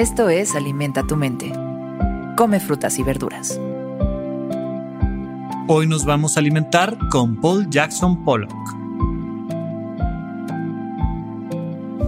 [0.00, 1.52] Esto es Alimenta tu mente.
[2.34, 3.60] Come frutas y verduras.
[5.68, 8.50] Hoy nos vamos a alimentar con Paul Jackson Pollock.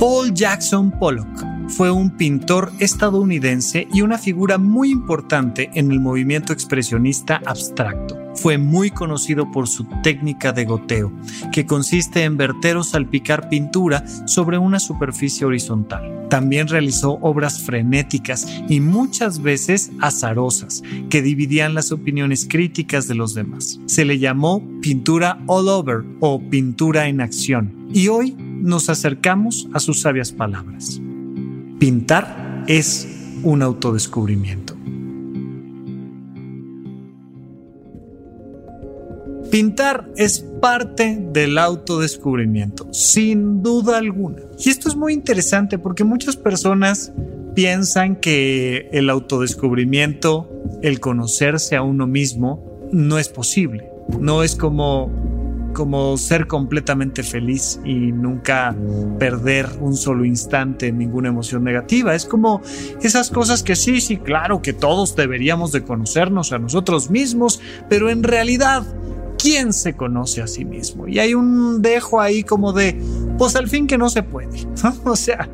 [0.00, 6.54] Paul Jackson Pollock fue un pintor estadounidense y una figura muy importante en el movimiento
[6.54, 8.21] expresionista abstracto.
[8.34, 11.12] Fue muy conocido por su técnica de goteo,
[11.52, 16.26] que consiste en verter o salpicar pintura sobre una superficie horizontal.
[16.28, 23.34] También realizó obras frenéticas y muchas veces azarosas, que dividían las opiniones críticas de los
[23.34, 23.78] demás.
[23.86, 29.80] Se le llamó pintura all over o pintura en acción, y hoy nos acercamos a
[29.80, 31.00] sus sabias palabras.
[31.78, 33.08] Pintar es
[33.42, 34.71] un autodescubrimiento.
[39.52, 44.40] Pintar es parte del autodescubrimiento, sin duda alguna.
[44.58, 47.12] Y esto es muy interesante porque muchas personas
[47.54, 50.48] piensan que el autodescubrimiento,
[50.80, 53.90] el conocerse a uno mismo, no es posible.
[54.18, 55.10] No es como
[55.74, 58.76] como ser completamente feliz y nunca
[59.18, 62.14] perder un solo instante ninguna emoción negativa.
[62.14, 62.60] Es como
[63.02, 68.10] esas cosas que sí, sí, claro que todos deberíamos de conocernos a nosotros mismos, pero
[68.10, 68.84] en realidad
[69.42, 71.08] ¿quién se conoce a sí mismo?
[71.08, 72.96] Y hay un dejo ahí como de,
[73.38, 74.66] pues al fin que no se puede,
[75.04, 75.48] O sea,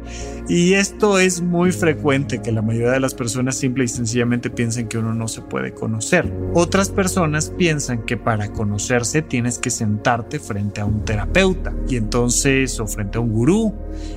[0.46, 4.88] y esto es muy frecuente que la mayoría de las personas simple y sencillamente piensen
[4.88, 6.30] que uno no se puede conocer.
[6.54, 12.78] Otras personas piensan que para conocerse tienes que sentarte frente a un terapeuta y entonces
[12.80, 13.74] o frente a un gurú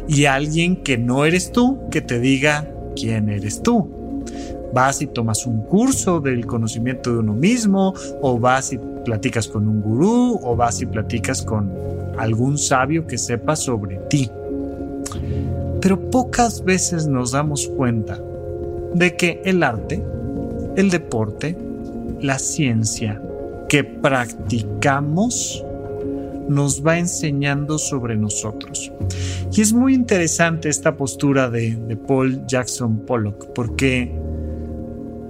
[0.07, 4.00] y alguien que no eres tú que te diga quién eres tú
[4.73, 9.67] vas y tomas un curso del conocimiento de uno mismo, o vas y platicas con
[9.67, 11.71] un gurú, o vas y platicas con
[12.17, 14.29] algún sabio que sepa sobre ti.
[15.81, 18.19] Pero pocas veces nos damos cuenta
[18.93, 20.03] de que el arte,
[20.75, 21.57] el deporte,
[22.21, 23.21] la ciencia
[23.67, 25.63] que practicamos
[26.47, 28.91] nos va enseñando sobre nosotros.
[29.53, 34.11] Y es muy interesante esta postura de, de Paul Jackson Pollock porque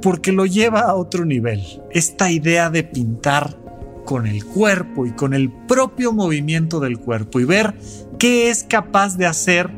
[0.01, 1.61] porque lo lleva a otro nivel.
[1.91, 3.57] Esta idea de pintar
[4.05, 7.75] con el cuerpo y con el propio movimiento del cuerpo y ver
[8.17, 9.69] qué es capaz de hacer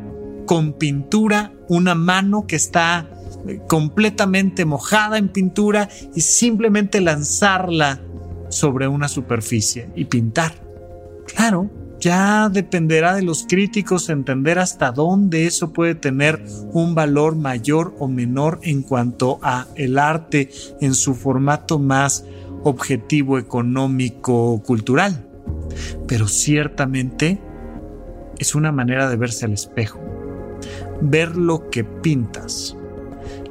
[0.45, 3.09] con pintura una mano que está
[3.47, 8.01] eh, completamente mojada en pintura y simplemente lanzarla
[8.49, 10.53] sobre una superficie y pintar.
[11.35, 11.69] Claro,
[12.03, 16.43] ya dependerá de los críticos entender hasta dónde eso puede tener
[16.73, 20.49] un valor mayor o menor en cuanto a el arte
[20.81, 22.25] en su formato más
[22.63, 25.25] objetivo económico cultural.
[26.05, 27.39] Pero ciertamente
[28.37, 30.01] es una manera de verse al espejo,
[31.01, 32.75] ver lo que pintas,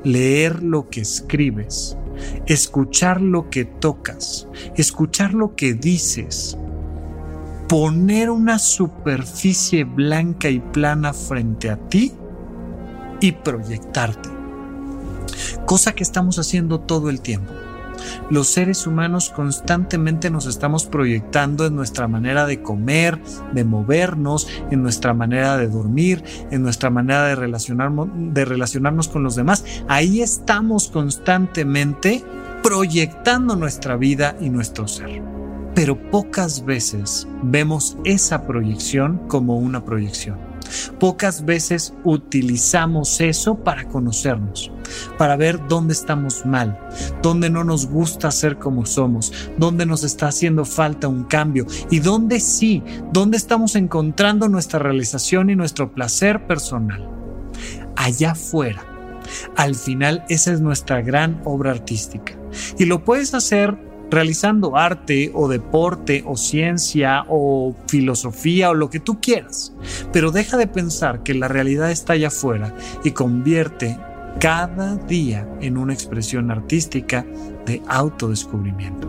[0.05, 1.97] leer lo que escribes,
[2.47, 4.47] escuchar lo que tocas,
[4.77, 6.59] escuchar lo que dices,
[7.73, 12.13] poner una superficie blanca y plana frente a ti
[13.19, 14.29] y proyectarte.
[15.65, 17.51] Cosa que estamos haciendo todo el tiempo.
[18.29, 23.19] Los seres humanos constantemente nos estamos proyectando en nuestra manera de comer,
[23.55, 29.23] de movernos, en nuestra manera de dormir, en nuestra manera de relacionarnos, de relacionarnos con
[29.23, 29.65] los demás.
[29.89, 32.23] Ahí estamos constantemente
[32.63, 35.32] proyectando nuestra vida y nuestro ser
[35.75, 40.53] pero pocas veces vemos esa proyección como una proyección.
[40.99, 44.71] Pocas veces utilizamos eso para conocernos,
[45.19, 46.79] para ver dónde estamos mal,
[47.23, 51.99] dónde no nos gusta ser como somos, dónde nos está haciendo falta un cambio y
[51.99, 52.83] dónde sí,
[53.13, 57.09] dónde estamos encontrando nuestra realización y nuestro placer personal.
[57.97, 58.87] Allá afuera.
[59.57, 62.35] Al final esa es nuestra gran obra artística.
[62.79, 69.01] Y lo puedes hacer realizando arte o deporte o ciencia o filosofía o lo que
[69.01, 69.73] tú quieras.
[70.13, 73.99] Pero deja de pensar que la realidad está allá afuera y convierte
[74.39, 77.25] cada día en una expresión artística
[77.67, 79.09] de autodescubrimiento.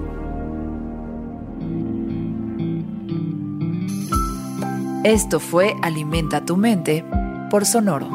[5.03, 7.03] Esto fue Alimenta tu mente
[7.49, 8.09] por Sonoro.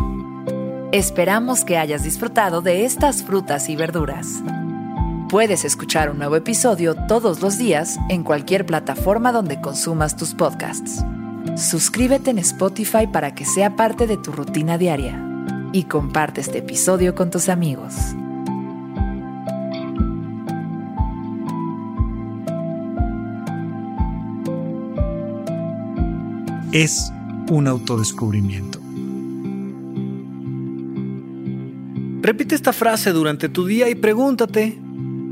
[0.90, 4.42] Esperamos que hayas disfrutado de estas frutas y verduras.
[5.28, 11.04] Puedes escuchar un nuevo episodio todos los días en cualquier plataforma donde consumas tus podcasts.
[11.54, 15.22] Suscríbete en Spotify para que sea parte de tu rutina diaria
[15.72, 17.94] y comparte este episodio con tus amigos.
[26.72, 27.12] Es
[27.50, 28.78] un autodescubrimiento
[32.28, 34.78] Repite esta frase durante tu día y pregúntate,